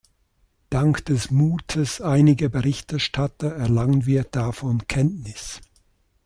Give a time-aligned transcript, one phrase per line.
[0.71, 5.61] Dank des Mutes einiger Berichterstatter erlangen wir davon Kenntnis.